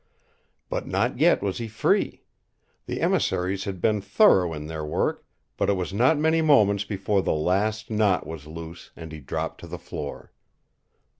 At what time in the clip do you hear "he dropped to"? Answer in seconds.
9.11-9.67